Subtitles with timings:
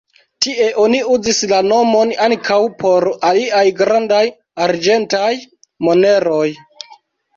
[0.43, 4.25] Tie oni uzis la nomon ankaŭ por aliaj grandaj
[4.67, 5.31] arĝentaj
[5.89, 6.45] moneroj.